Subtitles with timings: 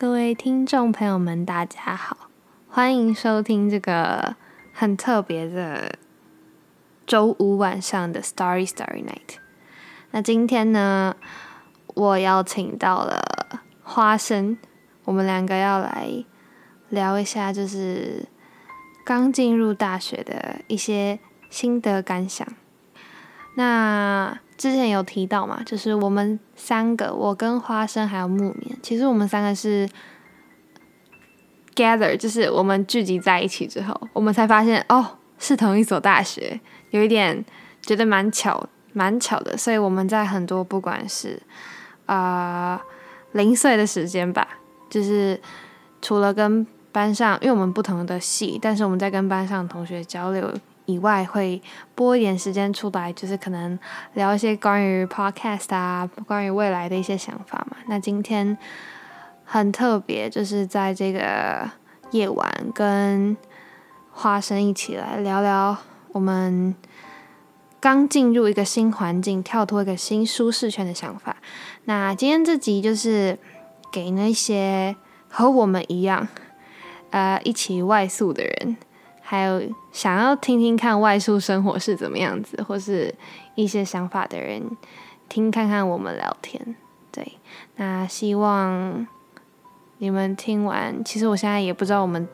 [0.00, 2.28] 各位听众朋友们，大家好，
[2.68, 4.36] 欢迎收听这个
[4.72, 5.98] 很特别的
[7.04, 9.38] 周五晚上的 Starry Starry Night。
[10.12, 11.16] 那今天呢，
[11.96, 13.20] 我邀请到了
[13.82, 14.56] 花生，
[15.02, 16.24] 我们两个要来
[16.90, 18.28] 聊一下，就是
[19.04, 21.18] 刚进入大学的一些
[21.50, 22.46] 心得感想。
[23.58, 29.88] 那之前有提到嘛，就是我们三个，我跟花生还有木棉，其实我们三个是
[31.74, 35.04] gather，就是我们聚集在一起之后，我们才发现哦，
[35.40, 37.44] 是同一所大学，有一点
[37.82, 39.56] 觉得蛮巧，蛮巧的。
[39.56, 41.42] 所以我们在很多不管是
[42.06, 42.80] 啊
[43.32, 44.46] 零碎的时间吧，
[44.88, 45.40] 就是
[46.00, 50.48] 除了跟班上，因为我们不同的系，但是我们在跟班上同学交流。
[50.88, 51.60] 以外会
[51.94, 53.78] 拨一点时间出来，就是可能
[54.14, 57.76] 聊一些关于 podcast 啊，关于未来的一些想法嘛。
[57.88, 58.56] 那今天
[59.44, 61.70] 很特别，就是在这个
[62.12, 63.36] 夜晚跟
[64.10, 65.76] 花生一起来聊聊
[66.12, 66.74] 我们
[67.78, 71.36] 刚进入一个新环境，跳脱一个新舒适圈的想法。
[71.84, 73.38] 那今天这集就是
[73.92, 74.96] 给那些
[75.28, 76.28] 和我们一样，
[77.10, 78.78] 呃，一起外宿的人。
[79.30, 79.60] 还有
[79.92, 83.14] 想要听听看外宿生活是怎么样子，或是
[83.56, 84.62] 一些想法的人，
[85.28, 86.74] 听看看我们聊天。
[87.12, 87.32] 对，
[87.76, 89.06] 那希望
[89.98, 91.04] 你们听完。
[91.04, 92.26] 其实我现在也不知道我们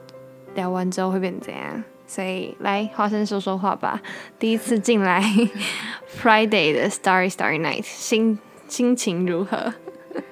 [0.54, 4.00] 聊完之后会变怎样，所以来花生说说话吧。
[4.38, 5.20] 第一次进来
[6.22, 9.74] Friday 的 Starry Starry Night，心心情如何？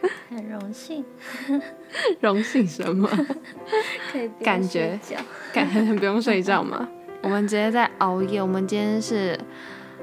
[0.30, 1.04] 很荣幸，
[2.20, 3.08] 荣幸什么？
[4.12, 4.98] 可以感觉
[5.52, 6.88] 感觉不用睡觉吗？
[7.22, 8.40] 我们直接在熬夜。
[8.42, 9.38] 我们今天是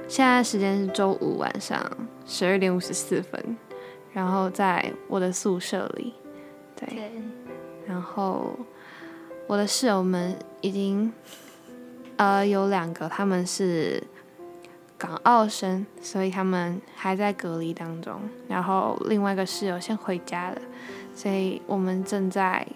[0.07, 1.81] 现在时间是周五晚上
[2.25, 3.57] 十二点五十四分，
[4.13, 6.13] 然后在我的宿舍里，
[6.75, 7.11] 对，
[7.85, 8.57] 然后
[9.47, 11.11] 我的室友们已经
[12.15, 14.01] 呃有两个，他们是。
[14.99, 18.19] 港澳生，所以他们还在隔离当中。
[18.49, 20.61] 然后另外一个室友先回家了，
[21.15, 22.67] 所以我们正在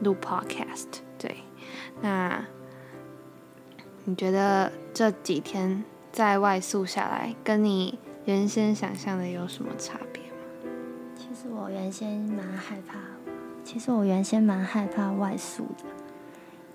[0.00, 0.86] 录 podcast。
[1.18, 1.38] 对，
[2.02, 2.44] 那
[4.04, 5.82] 你觉得这几天
[6.12, 10.36] 在外宿下来，跟你原先想象的有什么差别吗？
[11.16, 12.98] 其实我原先蛮害怕，
[13.64, 15.84] 其实我原先蛮害怕外宿的。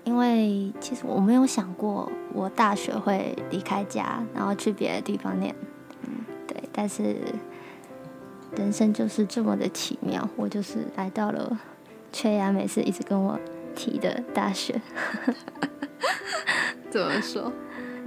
[0.04, 5.54] 因为其实我没有想过我大学会离开家，然后去别的地方念，
[6.02, 6.56] 嗯，对。
[6.72, 7.16] 但是
[8.56, 11.58] 人生就是这么的奇妙，我就是来到了
[12.12, 13.38] 缺牙每次一直跟我
[13.74, 14.80] 提的大学。
[16.90, 17.52] 怎么说？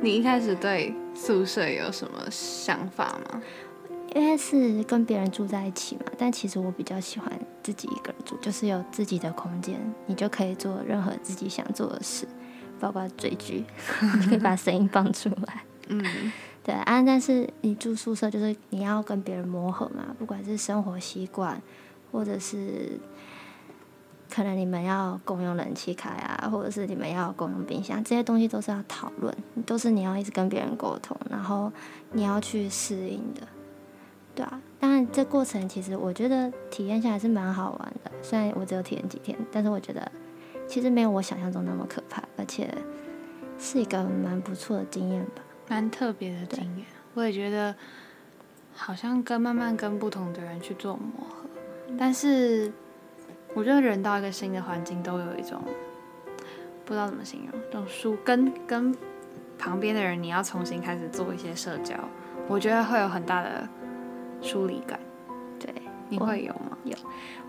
[0.02, 3.42] 你一开始对宿舍有什么想法吗？
[4.14, 7.32] 因为是跟别人住在一起嘛，但其实我比较喜欢
[7.64, 12.28] 自己一个人住，就是有自己的空间，你就可以做任何自己想做的事，
[12.80, 13.64] 包括追剧，
[14.20, 15.64] 你 可以把声音放出来。
[15.88, 16.32] 嗯，
[16.64, 21.62] 对啊，但是你住宿舍就是你要跟别人磨合嘛，不管是生活习惯，
[22.12, 23.00] 或者是
[24.30, 29.36] 可能你们要共用冷气开啊，或者是你们要共用冰箱，这些东西都是要讨论，
[29.66, 31.72] 都是你要一直跟别人沟通，然后
[32.12, 33.42] 你要去适应的。
[34.36, 38.12] 对啊，当然这过程其实我觉得体验下来是蛮好玩的。
[38.24, 40.12] 虽然我只有体验几天，但是我觉得
[40.68, 42.74] 其实没有我想象中那么可怕，而且
[43.60, 46.86] 是一个蛮不错的经验吧，蛮特别的经验。
[47.14, 47.76] 我也觉得
[48.74, 51.48] 好像跟慢慢跟不同的人去做磨合，
[51.96, 52.74] 但是
[53.54, 55.62] 我觉得人到一个新的环境都有一种
[56.86, 58.96] 不知道怎么形容，这种疏跟跟
[59.60, 61.94] 旁边的人你要重新开始做一些社交，
[62.48, 63.70] 我觉得会有很大的。
[64.44, 65.00] 疏离感，
[65.60, 65.74] 对，
[66.10, 66.78] 你会有吗？
[66.84, 66.96] 有，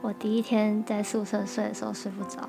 [0.01, 2.49] 我第一天在宿舍睡的时候睡不着，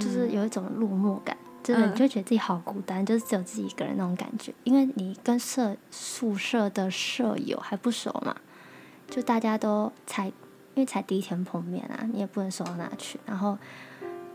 [0.00, 4.52] 就是有一种落寞感，真的你就觉得自己好孤单，就是只有自己一个人那种感觉。
[4.64, 8.34] 因为你跟舍宿舍的舍友还不熟嘛，
[9.08, 13.20] 就大家都才因为才第一天碰面啊，你也不能说到哪去。
[13.26, 13.56] 然后，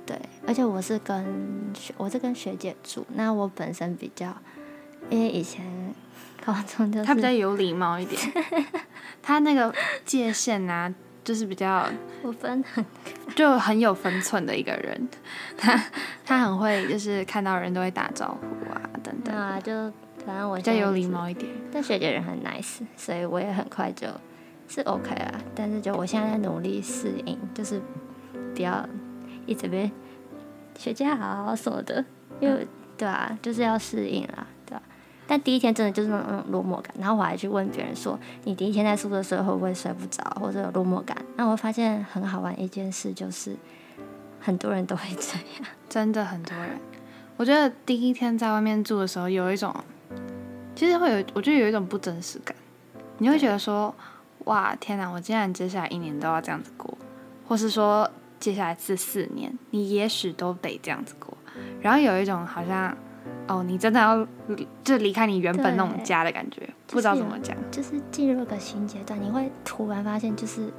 [0.06, 1.26] 对，而且我是跟
[1.74, 4.36] 学我是跟学姐住，那我本身比较，
[5.12, 5.64] 因为以前。
[6.44, 8.20] 高中就是他比较有礼貌一点，
[9.22, 9.72] 他那个
[10.04, 10.92] 界限啊，
[11.24, 11.88] 就是比较
[12.24, 12.84] 我分很
[13.36, 15.08] 就很有分寸的一个人，
[15.56, 15.80] 他
[16.26, 19.72] 他很会就是看到人都会打招呼啊等等啊，就
[20.26, 24.08] 反正我比较有礼貌一点，但学姐人很 nice，所以我也很快就
[24.68, 25.34] 是 OK 啦。
[25.54, 27.80] 但是就我现在在努力适应，就是
[28.56, 28.84] 不要
[29.46, 29.92] 一直被
[30.76, 32.04] 学姐好什么的，
[32.40, 32.68] 因为
[32.98, 34.48] 对啊，就是要适应啦。
[35.32, 43.56] 但第一天真的就是那种落寞感，然后我还去问别人说：“你第一天在宿舍的时候会不会睡不着，或者有落寞感？”那我发现很好玩一件事就是，
[44.42, 45.72] 很多人都会这样。
[45.88, 46.78] 真的很多人。
[47.38, 49.74] 我觉得第一天在外面住的时候，有一种，
[50.76, 52.54] 其实会有，我觉得有一种不真实感。
[53.20, 53.96] 你会觉得说，
[54.44, 56.98] 哇，天哪，我竟然接下来一年都要这样子过，
[57.48, 61.38] 或是说接下来这四年，你也许都得这样子过。
[61.80, 62.98] 然后有一种好像，
[63.52, 64.26] 哦，你真的要
[64.84, 67.56] 就离开你原本那种家的感觉，不知道怎么讲。
[67.70, 70.72] 就是进入一个新阶段，你会突然发现，就是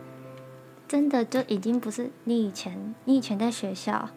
[0.89, 4.09] 真的就已经不是你以前，你以前在学校，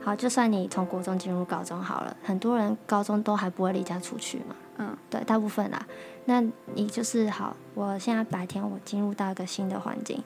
[0.00, 5.86] 好，就算你从国中进入高中好了，很多人高中都还不会离家出去嘛，嗯，对，大部分啦。
[6.24, 6.42] 那
[6.74, 10.22] 你就是好，我现在白天我进入到一个新的环境，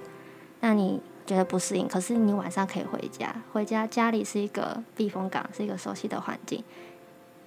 [0.61, 6.63] 那你觉得不适应，可是你晚上可以回家，回家家里是一个避风港，是一个熟悉的环境，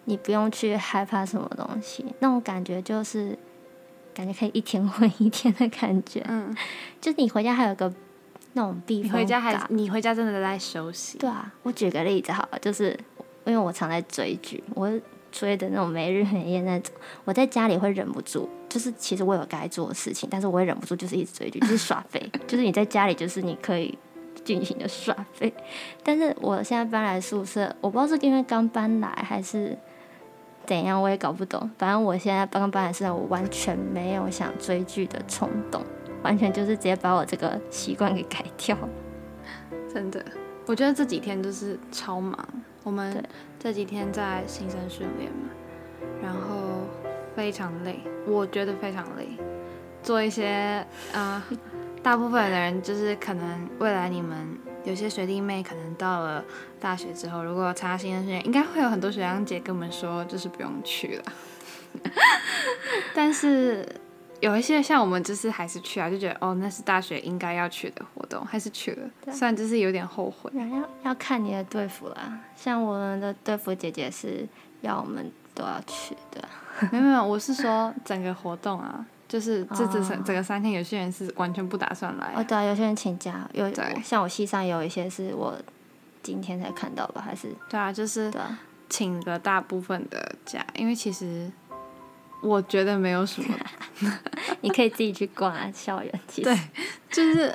[0.10, 3.38] 你不用去害怕什么东西，那种感觉就是
[4.14, 6.56] 感觉可以一天混一天的感觉，嗯，
[7.02, 7.94] 就是你回家还有个
[8.54, 9.20] 那种避风港。
[9.20, 11.18] 你回家还你回家真的在休息。
[11.18, 12.98] 对啊，我举个例子好了，就是
[13.46, 14.90] 因为我常在追剧，我
[15.30, 16.96] 追的那种没日没夜那种，
[17.26, 23.96] 我在家里会忍不住，就是其实我有该做的事情，但是我会忍不住就是一直追剧，就是耍废，就是你在家里就是你可以
[24.46, 25.54] 尽情的耍废，
[26.02, 29.78] 但是我现在搬来宿舍，我不知道是因为刚搬来还是
[30.68, 35.82] 怎样，我也搞不懂，反正我现在刚搬来宿舍，我完全没有想追剧的冲动，
[36.24, 38.78] 完全就是直接把我这个习惯给改掉。
[39.92, 40.24] 真的，
[40.66, 42.38] 我觉得这几天就是超忙。
[42.84, 43.24] 我们
[43.58, 45.50] 这几天在新生训练嘛，
[46.22, 46.86] 然后
[47.34, 49.28] 非常累，我觉得非常累。
[50.04, 51.42] 做一些呃，
[52.04, 54.38] 大部分的人就是可能未来你们
[54.88, 56.44] 有些学弟妹可能到了
[56.80, 61.24] 大学之后，如果参加新生训练，应该会有很多学长姐跟我们说，就是不用去了。
[63.14, 63.86] 但是
[64.40, 70.50] 有一些像我们就是还是去啊，就觉得哦那是大学应该要去的活动，还是去了，对虽然就是有点后悔。
[70.54, 74.48] 要要看你的队服啦，像我们的队服姐姐是
[74.82, 76.48] 要我们都要去的，
[76.94, 82.34] 没有没有，我是说整个活动啊，就是这这整哦整个三天，有些人是完全不打算来。
[82.36, 85.56] 哦对啊，有些人请假，有对像我系上有一些是我
[86.24, 88.32] 今天才看到吧，还是对啊，就是
[88.90, 91.52] 请了大部分的假，因为其实
[92.42, 93.58] 我觉得没有什么，
[94.62, 96.58] 你可以自己去逛啊，校园其实对
[97.10, 97.54] 就是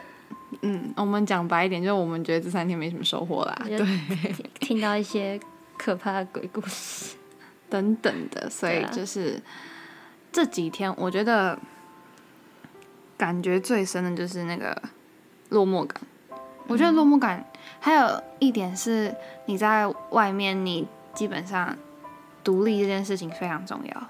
[0.61, 3.79] 嗯，我们讲白一点，就是我们觉得这三天没什么收获啦，对，
[4.61, 5.41] 听到一些
[5.79, 7.17] 可怕的鬼故事，
[7.71, 9.41] 等等的，所以就是
[10.33, 11.59] 这几天，我觉得
[13.19, 14.81] 感觉最深的就是那个
[15.51, 16.01] 落寞感。
[16.67, 17.45] 我觉得落寞感
[17.79, 19.15] 还有一点是，
[19.47, 21.77] 你在外面，你基本上
[22.43, 24.07] 独立这件事情非常重要。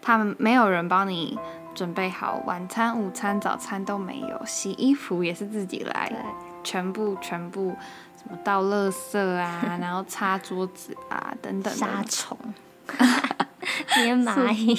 [0.00, 1.38] 他们没有人帮你
[1.74, 6.10] 准备好晚餐、午餐、早餐都没有，洗衣服也是自己来，，
[6.64, 7.76] 全部全部
[8.16, 12.36] 什么倒垃圾啊， 然后擦桌子啊等等杀虫，
[13.96, 14.74] 连蚂蚁，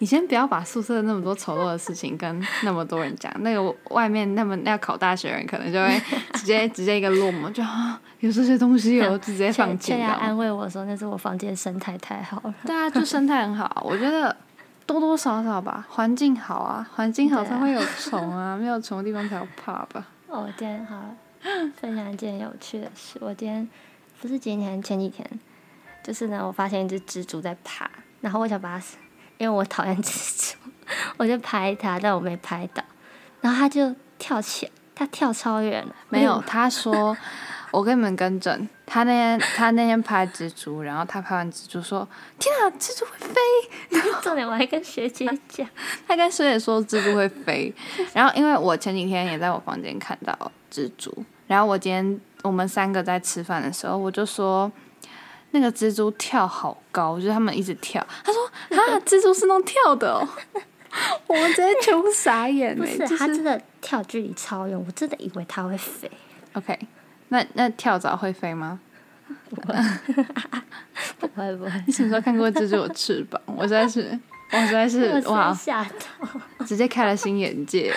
[0.00, 6.00] 你先不要把宿舍那么多丑陋的事情跟那么多人讲，那个外面那么要考大学的人可能就会
[6.34, 10.26] 直接直接一个落寞，就啊有这些东西有，直接放弃， 却却要你知道吗？
[10.26, 14.34] 安慰我说那是我房间生态太好了，对啊，就生态很好啊，我觉得
[14.86, 20.06] 多多少少吧，环境好啊，环境好对啊才会有虫啊，没有虫的地方才有怕吧。
[20.28, 21.14] 哦，我今天好了，
[21.76, 23.18] 分享一件有趣的事。
[23.20, 23.68] 我今天
[24.20, 25.28] 不是今天，前几天，
[26.02, 27.88] 就是呢，我发现一只蜘蛛在爬，
[28.26, 28.84] 然后我想把它，
[29.38, 30.58] 因为我讨厌蜘蛛，
[31.16, 32.82] 我就拍它，但我没拍到，
[33.40, 37.16] 然后它就跳起来，它跳超远了，没有，他说，
[37.70, 43.34] 我跟你们更正，他那天他那天拍蜘蛛，然后他拍完蜘蛛说：“天啊，蜘蛛会飞！”
[43.90, 45.64] 然后重点我还跟学姐讲，
[46.08, 47.72] 他跟学姐说蜘蛛会飞，
[48.12, 51.16] 然后因为我前几天也在我房间看到蜘蛛，
[51.46, 54.72] 然后我今天我们三个在吃饭的时候，我就说
[55.58, 58.06] 那个蜘蛛跳好高，就是他们一直跳。
[58.24, 58.44] 他说
[58.76, 60.28] 啊，蜘蛛是能跳的哦，
[61.26, 66.10] 我们直接全部傻眼哎、不是，就是它真的跳距离超远，我真的以为它会飞
[66.52, 66.78] ，OK，
[67.28, 68.80] 那那跳蚤会飞吗？
[69.50, 69.56] 不
[71.28, 73.40] 会不会，你什么时候看过蜘蛛有翅膀？
[73.46, 74.18] 我实在是，
[74.52, 77.92] 我实在是我哇真，吓到，直接开了新眼界。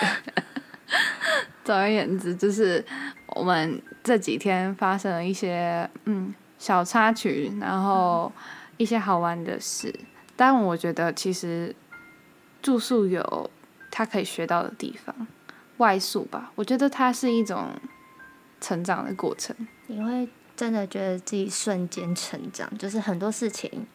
[1.64, 2.84] 总而言之，就是
[3.28, 8.30] 我们这几天发生了一些嗯小插曲，然后
[8.76, 9.92] 一些好玩的事。
[10.36, 11.74] 但我觉得其实
[12.60, 13.50] 住宿有
[13.90, 15.26] 它可以学到的地方，
[15.78, 17.70] 外宿吧，我觉得它是一种
[18.60, 19.56] 成长的过程。
[19.86, 23.86] 你会真的觉得自己瞬间成长，就是很多事情，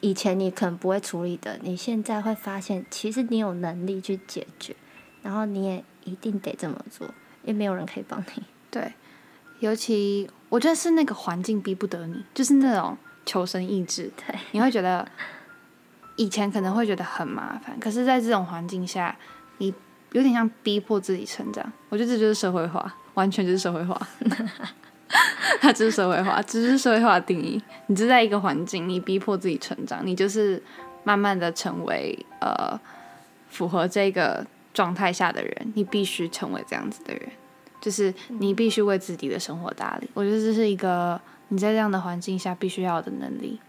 [0.00, 4.74] 以前你可能不会处理的，你现在会发现，其实你有能力去解决，
[5.22, 7.06] 然后你也一定得这么做，
[7.44, 8.42] 因为没有人可以帮你。
[8.70, 8.92] 对，
[9.60, 12.96] 尤其我觉得是那个环境逼不得你，就是那种
[13.26, 15.06] 求生意志，对，你会觉得
[16.16, 19.14] 以前可能会觉得很麻烦，可是在这种环境下，
[19.58, 19.68] 你
[20.12, 21.70] 有点像逼迫自己成长。
[21.90, 24.00] 我觉得这就是社会化，完全就是社会化。
[25.60, 27.62] 它只是社会化，只是社会化的定义。
[27.88, 30.62] 你是在一个环境，你逼迫自己成长，你就是
[31.04, 32.80] 慢慢的成为呃
[33.50, 37.28] 符合这个状态下的人，你必须成为这样子的人，
[37.80, 40.10] 就是你必须为自己的生活打理。
[40.14, 43.60] 我觉得这是一个你在这样的环境下必须要的能力。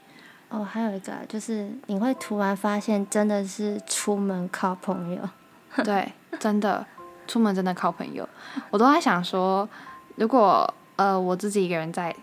[0.50, 5.30] 哦，还有一个就是你会突然发现，真的是出门靠朋友。
[5.84, 6.86] 对，真的
[7.28, 8.28] 出门真的靠朋友。
[8.70, 9.68] 我都在想说，
[10.16, 12.16] 如果呃我自己一个人在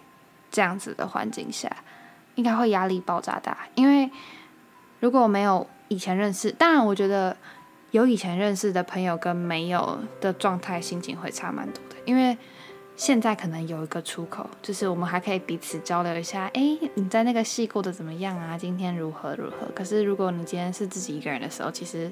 [0.50, 1.70] 这样子的环境下，
[2.34, 3.56] 应该会压力爆炸大。
[3.74, 4.10] 因为
[5.00, 7.36] 如果没有以前认识，当然我觉得
[7.94, 11.94] 有以前认识的朋友跟没有的状态，心情会差蛮多的。
[12.04, 12.36] 因为
[12.96, 18.58] 现在可能有一个出口，就是我们还可以彼此交流一下，诶，你在那个戏过得怎么样啊？
[18.58, 19.68] 今天如何如何？
[19.76, 22.10] 可是如果你今天是自己一个人的时候，其实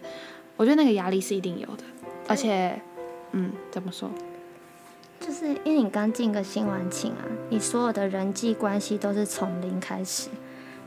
[0.57, 1.83] 我觉得那个压力是一定有的，
[2.29, 2.81] 而且，
[3.33, 4.09] 嗯，怎么说？
[5.19, 10.29] 就是因为你刚进个新环境啊，你所有的人际关系都是从零开始，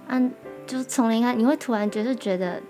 [0.08, 0.32] 嗯，
[0.66, 2.62] 就是从零开，你会突然就是觉得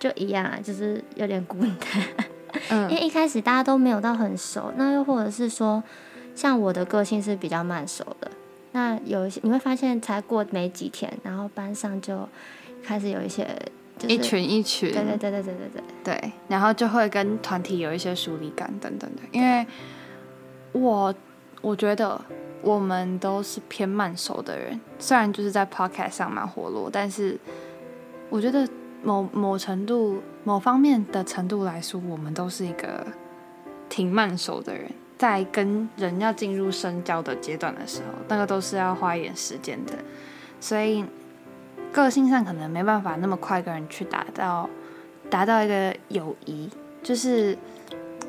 [0.00, 2.28] 就一样啊，就是有点孤单。
[2.90, 5.80] 因为一开始大家都没有到很熟，那又或者是说，
[6.34, 8.28] 像我的个性是比较慢熟的，
[8.72, 12.28] 那有一些你会发现才过没几天，然后班上就
[12.82, 13.46] 开始有一些
[13.96, 19.22] 就是一群一群，对对对对对对对，对，然后就会跟团体有一些疏离感等等的。
[19.30, 19.64] 因为
[20.72, 21.14] 我
[21.60, 22.20] 我觉得
[22.62, 27.38] 我们都是偏慢熟的人，虽然就是在 podcast 上蛮活络，但是
[28.28, 28.68] 我觉得
[29.02, 33.06] 某某程度、某方面的程度来说，我们都是一个
[33.88, 34.90] 挺慢熟的人。
[35.18, 39.92] 在跟人要进入深交的阶段的时候，那个都是要花一点时间的，
[40.58, 41.04] 所以
[41.92, 44.66] 个性上可能没办法那么快跟人去达到
[45.28, 46.70] 达到一个友谊，
[47.02, 47.54] 就是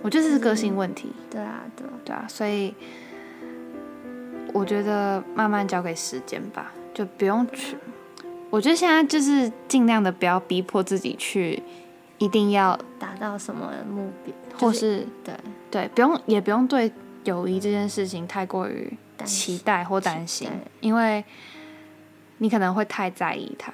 [0.01, 2.75] 我觉得这是个性问题，对啊对啊，对啊，所以
[4.51, 7.77] 我觉得慢慢交给时间吧，就不用去。
[8.51, 11.63] 我觉得现在就是尽量的不要逼迫自己去，
[12.19, 15.33] 一定要达到什么目标，或就是对。
[15.71, 16.91] 对，不用也不用对
[17.23, 18.91] 友谊这件事情太过于
[19.23, 20.49] 期待或担心，
[20.81, 21.23] 因为
[22.39, 23.71] 你可能会太在意他，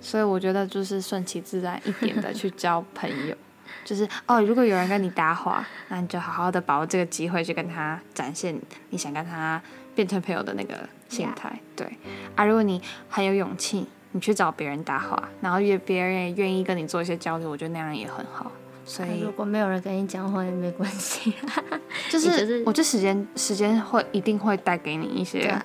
[0.00, 3.36] 所以我觉得就是顺其自然一点的 去交朋友，
[3.84, 9.62] 就是哦，如果有人跟你搭话，那你就好好的把握这个机会去跟他展现你想跟他
[9.94, 11.60] 变成朋友的那个心 Yeah 态。
[11.76, 11.96] 对。
[12.34, 18.50] 啊，如果你很有勇气，你去找别人搭话，然后也别人也愿意跟你做一些交流，我觉得那样也很好。
[18.84, 21.32] 所以如果没有人跟你讲话也没关系，
[22.10, 25.62] 就是，就是我这时间时间会一定会带给你一些啊，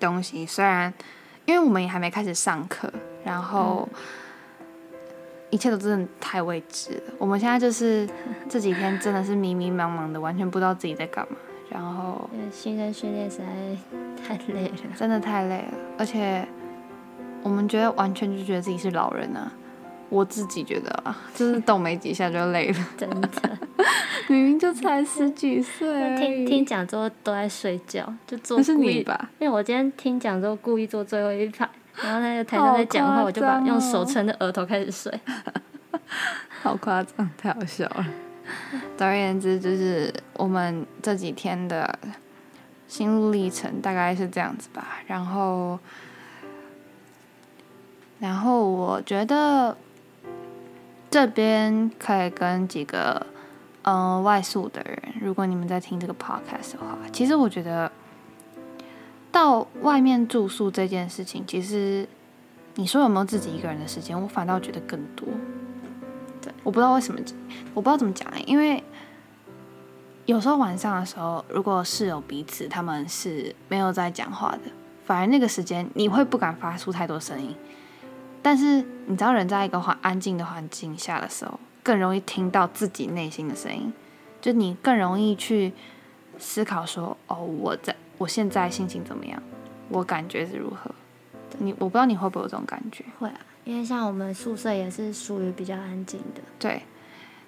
[0.00, 0.92] 东西，虽然
[1.44, 2.90] 因为我们也还没开始上课，
[3.22, 3.88] 然后、
[5.50, 7.12] 一切都真的太未知了。
[7.18, 8.08] 我们现在就是
[8.48, 11.36] 这几天真的是迷迷茫茫的，完全不知道自己在干嘛，
[11.70, 13.44] 然后 因为新生训练实在
[14.26, 16.44] 太累了，真的太累了，而且
[17.44, 19.52] 我们觉得完全就觉得自己是老人啊。
[20.10, 23.28] 我自己觉得啊，就是动没几下就累了， 真的。
[24.28, 29.30] 明明就才十几岁听听讲座都在睡觉，就坐那是你吧？
[29.40, 31.68] 因为我今天听讲座故意坐最后一排，
[32.02, 35.12] 然后那个台上在讲话，好我就把用手哦撑着额头开始睡。
[36.62, 38.06] 好夸张，太好笑了。
[38.96, 41.98] 总而言之，就是我们这几天的
[42.86, 45.00] 心路历程大概是这样子吧。
[45.06, 45.78] 然后，
[48.18, 49.76] 然后我觉得
[51.10, 53.26] 这边可以跟几个
[53.82, 57.92] 嗯、外宿的人，如果你们在听这个 podcast 的话，其实我觉得
[59.30, 62.08] 到外面住宿这件事情，其实
[62.76, 65.28] 你说有没有自己一个人的时间，我反倒觉得更多。
[66.40, 67.20] 对我不知道为什么，
[67.74, 68.82] 我不知道怎么讲、因为
[70.24, 74.60] 有时候晚上的时候，如果室友彼此他们是没有在讲话的，
[75.04, 77.54] 反而那个时间你会不敢发出太多声音。
[78.44, 83.90] 但是你知道，人在一个环安静的环境下的时候，更容易听到自己内心的声音，
[84.42, 85.72] 就你更容易去
[86.38, 89.42] 思考说，哦，我在我现在心情怎么样，
[89.88, 90.94] 我感觉是如何。
[91.58, 93.02] 你我不知道你会不会有这种感觉。
[93.18, 96.82] 会啊，因为像我们宿舍也是属于比较安静的，对，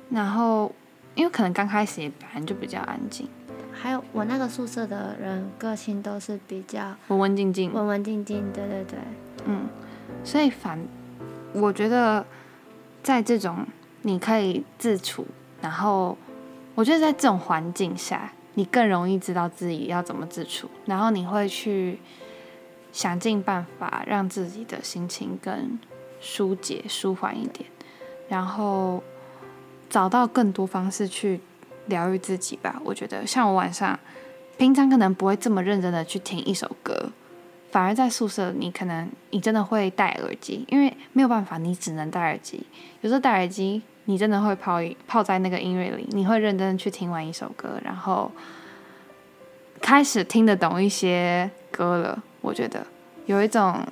[0.08, 0.72] 然后
[1.14, 3.28] 因为可能刚开始也本来就比较安静，
[3.72, 8.98] 还有我那个宿舍的人个性都是比较文文静静，文文静静，对对对，
[9.44, 9.66] 嗯，
[10.26, 10.78] 所以反
[11.54, 12.26] 我觉得
[13.00, 13.64] 在这种
[14.02, 15.24] 你可以自处，
[15.62, 16.18] 然后
[16.74, 22.00] 我觉得在这种环境下，你更容易知道自己要怎么自处，然后你会去
[22.92, 25.78] 想尽办法让自己的心情更
[26.20, 27.70] 疏解、舒缓一点，
[28.28, 29.02] 然后
[29.88, 31.40] 找到更多方式去
[31.86, 32.82] 疗愈自己吧。
[32.84, 33.98] 我觉得，像我晚上
[34.58, 37.12] 平常可能不会这么认真的去听一首歌，
[37.76, 42.64] 反而在宿舍，你可能你真的会戴耳机，因为没有办法，你只能戴耳机。
[43.02, 43.82] 有时候戴耳机。
[44.08, 48.30] 你真的会泡一泡在那个音乐里，你会认真去听完一首歌，然后
[49.82, 52.22] 开始听得懂一些歌了。
[52.40, 52.86] 我觉得
[53.26, 53.84] 有一种，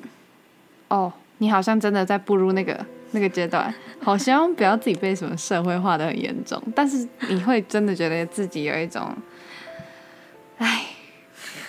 [0.87, 3.75] 哦，你好像真的在步入那个那个阶段。
[4.01, 9.15] 好像不要自己被什么社会化的很严重，但是你会真的觉得自己有一种，
[10.59, 10.87] 哎，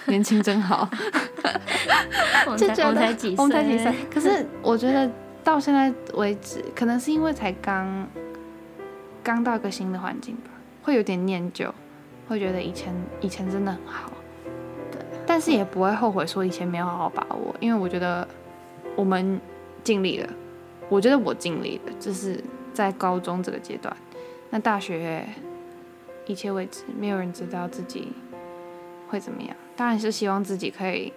[0.05, 0.87] 年轻真好。
[2.57, 5.09] 就觉得我们才几岁，可是我觉得
[5.43, 8.07] 到现在为止，可能是因为才刚。
[9.23, 10.51] 刚到一个新的环境吧，
[10.83, 11.73] 会有点念旧，
[12.29, 14.11] 会觉得以前以前真的很好，
[14.91, 18.27] 对，但是也不会后悔说以前没有好好把握，因为我觉得
[18.95, 19.41] 我们
[19.83, 20.29] 尽力了，
[20.89, 22.39] 我觉得我尽力了，就是
[22.71, 23.97] 在高中这个阶段，
[24.51, 25.27] 那大学
[26.27, 28.09] 一切未知，没有人知道自己
[29.07, 31.11] 会怎么样，当然是希望自己可以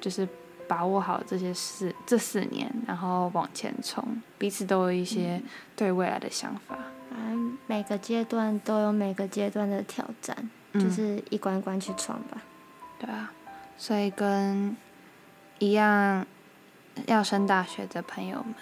[0.00, 0.28] 就是。
[0.68, 4.04] 把握好这些四，这四年，然后往前冲，
[4.36, 5.40] 彼此都有一些
[5.74, 6.76] 对未来的想法。
[7.10, 12.42] 嗯，每个阶段都有每个阶段的挑战，就是一关一关去闯吧。
[12.98, 13.32] 对啊，
[13.78, 14.76] 所以跟
[15.58, 16.26] 一样
[17.06, 18.54] 要升大学的朋友们，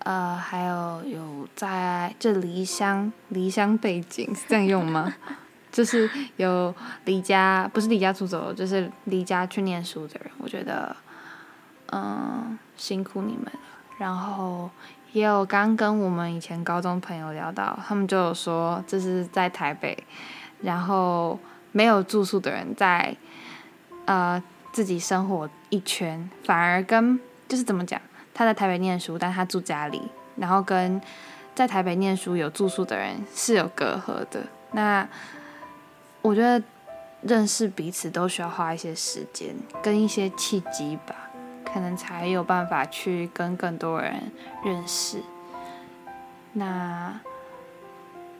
[0.00, 5.14] 呃，还有有在这离乡离乡背景是这样用吗？
[5.74, 6.72] 就是有
[7.04, 10.94] 离家，不是离家出走，就是离家去念书的人，我觉得，
[11.90, 13.46] 嗯，辛苦你们。
[13.98, 14.70] 然后
[15.10, 19.98] 也有刚跟我们以前高中朋友聊到，他们就有说，这是在台北，
[20.62, 21.36] 然后
[21.72, 23.16] 没有住宿的人在，
[24.04, 24.40] 呃，
[24.70, 28.00] 自己生活一圈，反而跟就是怎么讲，
[28.32, 30.00] 他在台北念书，但他住家里，
[30.36, 31.02] 然后跟
[31.52, 34.44] 在台北念书有住宿的人是有隔阂的。
[34.70, 35.08] 那
[36.24, 36.64] 我觉得
[37.20, 41.30] 认识彼此都需要花一些时间，跟一些契机吧，
[41.62, 44.32] 可能才有办法去跟更多人
[44.64, 45.18] 认识。
[46.54, 47.20] 那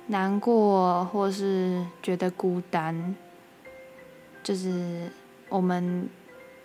[0.07, 3.15] 难过或是觉得孤单，
[4.43, 5.13] 就是
[5.51, 6.09] 我们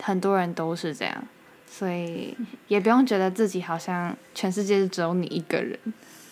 [0.01, 1.21] 很多人都是这样，
[1.67, 2.38] 所以
[2.69, 5.77] 也不用觉得自己好像全世界只有你一个人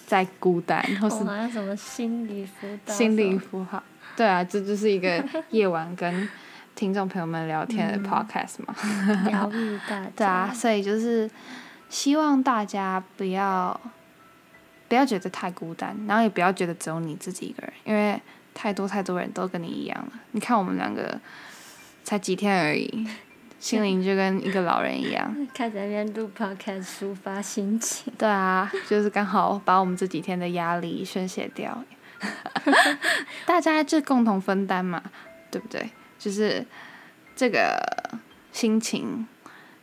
[0.06, 1.17] 在孤单，或是
[1.52, 3.84] 什么心理辅导，心理符号。
[4.17, 6.27] 对啊，这就是一个夜晚跟
[6.73, 8.75] 听众朋友们聊天的 podcast 嘛。
[9.30, 10.12] 疗愈大家。
[10.17, 11.30] 对啊，所以就是
[11.88, 13.80] 希望大家不要
[14.89, 18.19] 不要觉得太孤单，然后也不要觉得只有你自己一个人，因为
[18.56, 20.12] 太多太多人都跟你一样了。
[20.32, 21.19] 你看我们两个
[22.03, 23.08] 才几天而已，
[23.60, 25.32] 心灵就跟一个老人一样。
[25.53, 28.12] 开始那边录 podcast 抒发心情。
[28.17, 31.84] 对啊，就是刚好把我们这几天的压力宣泄掉。
[33.45, 35.01] 大家就共同分担嘛，
[35.51, 35.89] 对不对？
[36.17, 36.65] 就是
[37.36, 37.80] 这个
[38.51, 39.27] 心情，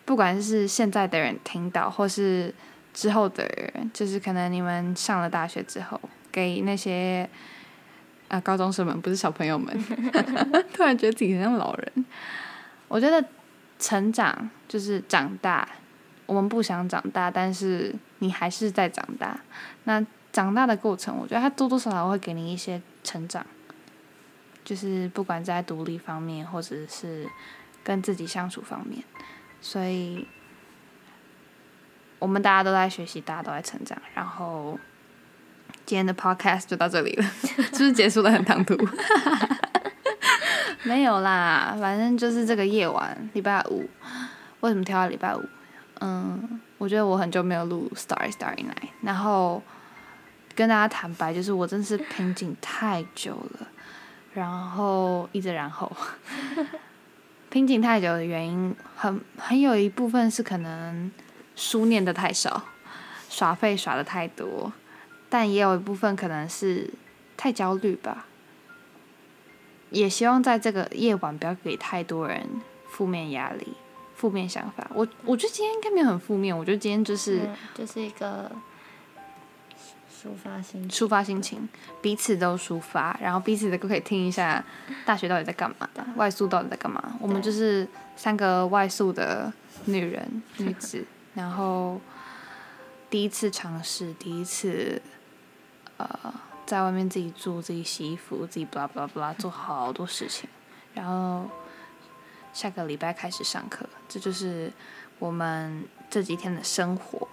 [0.04, 2.52] 不管是现在的人听到，或是
[2.92, 6.00] 之后的人，就是可能你们上了大学之后，
[6.32, 7.28] 给那些
[8.28, 9.72] 啊高中生们，不是小朋友们，
[10.74, 12.04] 突然觉得自己很像老人。
[12.88, 13.24] 我觉得
[13.78, 15.68] 成长就是长大，
[16.26, 19.40] 我们不想长大，但是你还是在长大。
[19.84, 20.04] 那。
[20.34, 23.46] 长大的过程，我觉得他多多少少会给你一些成长，
[24.64, 27.24] 就是不管在独立方面，或者是
[27.84, 29.04] 跟自己相处方面，
[29.60, 30.26] 所以
[32.18, 33.96] 我们大家都在学习，大家都在成长。
[34.12, 34.76] 然后
[35.86, 37.24] 今天的 podcast 就到这里了，
[37.70, 38.76] 就是结束的很唐突。
[40.82, 43.88] 没有啦，反正就是这个夜晚，礼拜五。
[44.62, 45.42] 为什么挑到礼拜五？
[46.00, 49.62] 嗯，我觉得我很久没有录 Starry Starry Night，然后。
[50.54, 53.68] 跟大家坦白，就是我真是瓶颈太久了，
[54.32, 55.90] 然后一直然后，
[57.50, 61.10] 瓶颈太久的原因，很很有一部分是可能
[61.56, 62.62] 书念的太少，
[63.28, 64.72] 耍废耍的太多，
[65.28, 66.90] 但也有一部分可能是
[67.36, 68.26] 太焦虑吧。
[69.90, 72.44] 也希望在这个夜晚不要给太多人
[72.88, 73.74] 负面压力、
[74.14, 74.90] 负面想法。
[74.94, 78.50] 我我觉得今天应该没有很负面，我觉得今天就是就是一个。
[80.24, 81.68] 抒发心抒发心情，
[82.00, 84.64] 彼此都抒发，然后彼此都可以听一下
[85.04, 87.14] 大学到底在干嘛的，外宿到底在干嘛。
[87.20, 89.52] 我们就是三个外宿的
[89.84, 92.00] 女人女子， 然后
[93.10, 95.02] 第一次尝试，第一次
[95.98, 96.08] 呃
[96.64, 100.48] 在外面自己住、自己洗衣服、自己 blah blah blah 做好多事情，
[100.94, 101.50] 然后
[102.54, 104.72] 下个礼拜开始上课，这就是
[105.18, 107.28] 我们这几天的生活。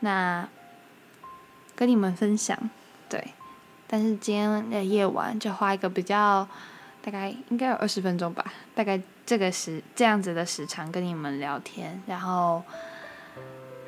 [0.00, 0.46] 那
[1.78, 2.58] 跟你们分享，
[3.08, 3.22] 对，
[3.86, 6.44] 但是今天的夜晚就花一个比较
[7.00, 12.60] 大概应该有二十分钟吧，大概这个时这样子的时长跟你们聊天，然后。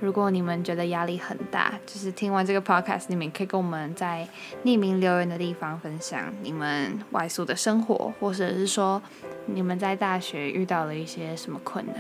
[0.03, 4.27] 如果你们觉得压力很大，就是听完这个 podcast，你们可以跟我们在
[4.65, 9.03] 匿名留言的地方分享你们外宿的生活，或者是说
[9.45, 11.97] 你们在大学遇到了一些什么困难，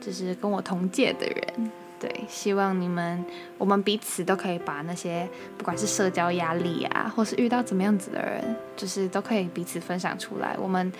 [0.00, 1.70] 就是跟我同届的人，
[2.02, 3.24] 对，希望你们
[3.56, 10.92] 我们彼此都可以把那些不管是社交压力啊，或是遇到怎么样子的人，就是都可以彼此分享出来，我们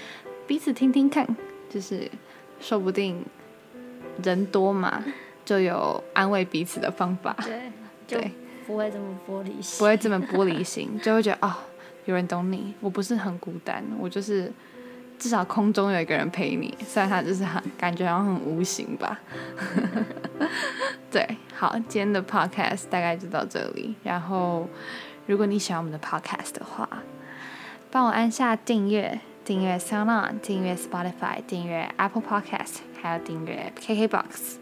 [0.46, 1.26] 彼此听听看，
[1.68, 2.08] 就是
[2.60, 3.24] 说不定
[4.22, 5.02] 人多嘛。
[5.44, 7.72] 就有安慰彼此的方法， 对，
[8.06, 8.16] 就
[8.64, 11.58] 不会这么玻璃心，不会这么玻璃心，就会觉得啊，
[12.04, 14.52] 有人懂你，我不是很孤单，我就是
[15.18, 19.20] 至少空中有一个人陪你，虽然他就是很感觉好像很无形吧。
[21.10, 23.94] 对，好，今天的 podcast 大概就到这里。
[24.02, 24.68] 然后，
[25.26, 26.88] 如果你喜欢我们的 podcast 的话，
[27.90, 34.56] 帮我按下订阅，订阅 SoundOn，订阅 Spotify，订阅 Apple Podcast，还有订阅 KKBox。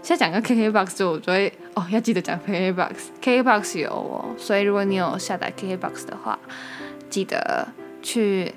[0.00, 6.38] 现在讲个 KKBOX 就我就会哦，要记得讲 KKBOX，KKBOX 有哦，所以如果你有下载 KKBOX 的话，
[7.10, 7.66] 记得
[8.00, 8.54] 去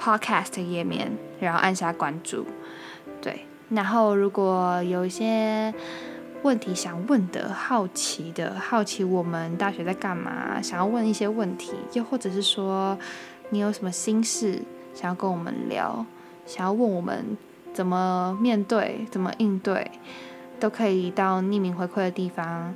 [0.00, 2.46] Podcast 页面，然后按下关注，
[3.70, 5.72] 然后如果有一些
[6.42, 12.98] 问题想问的、好奇的、好奇我们大学在干嘛，想要问一些问题，又或者是说
[13.50, 14.62] 你有什么心事
[14.94, 16.04] 想要跟我们聊，
[16.46, 17.36] 想要问我们
[17.72, 19.90] 怎么面对、怎么应对。
[20.58, 22.74] 都可以到匿名回馈的地方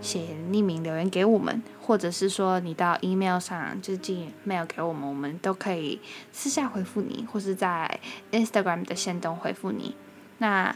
[0.00, 6.00] 写匿名留言给我们，或者是说你到 email 上就寄 mail 给我们，我们都可以
[6.32, 8.00] 私下回复你，或是在
[8.32, 9.94] Instagram 的线动回复你。
[10.38, 10.74] 那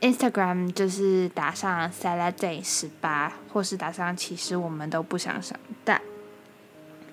[0.00, 6.00] Instagram 就是打上 Saturday 十八，或是打上其实我们都不想上但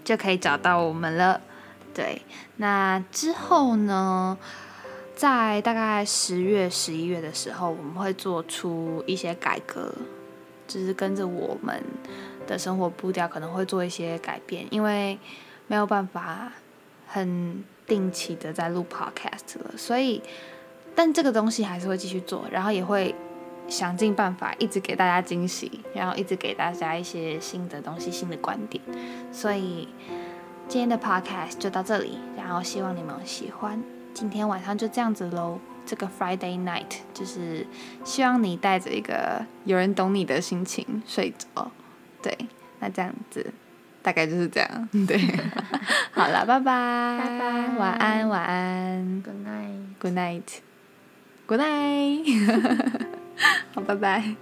[0.03, 1.41] 就可以找到我们了。
[1.93, 2.21] 对，
[2.57, 4.37] 那之后呢？
[5.15, 9.93] 在大概十月、十一月的时候，我们会做出一些改革，
[10.67, 11.83] 就是跟着我们
[12.47, 15.17] 的生活步调，可能会做一些改变，因为
[15.67, 16.51] 没有办法
[17.07, 20.21] 很定期的在录 podcast 了，所以，
[20.95, 23.13] 但这个东西还是会继续做，然后也会
[23.67, 28.83] 想尽办法一直给大家惊喜，然后一直给大家一些新的东西、新的观点，
[29.31, 29.87] 所以
[30.67, 33.81] 今天的 podcast 就到这里，然后希望你们喜欢。
[34.13, 35.59] 今天晚上就这样子喽。
[35.85, 37.65] 这个 Friday night 就是
[38.03, 41.71] 希望你带着一个有人懂你的心情睡着。
[42.21, 42.37] 对，
[42.79, 43.53] 那这样子
[44.01, 44.89] 大概就是这样。
[45.07, 45.17] 对，
[46.11, 53.07] 好了，拜拜，拜拜，晚安，晚安，Good night，Good night，Good night，
[53.75, 54.35] 好，拜拜。